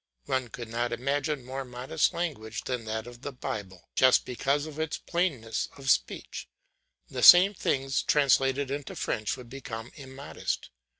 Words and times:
One 0.25 0.47
could 0.47 0.67
not 0.69 0.91
imagine 0.91 1.45
more 1.45 1.63
modest 1.63 2.11
language 2.11 2.63
than 2.63 2.85
that 2.85 3.05
of 3.05 3.21
the 3.21 3.31
Bible, 3.31 3.91
just 3.93 4.25
because 4.25 4.65
of 4.65 4.79
its 4.79 4.97
plainness 4.97 5.69
of 5.77 5.91
speech. 5.91 6.49
The 7.07 7.21
same 7.21 7.53
things 7.53 8.01
translated 8.01 8.71
into 8.71 8.95
French 8.95 9.37
would 9.37 9.47
become 9.47 9.91
immodest. 9.93 10.71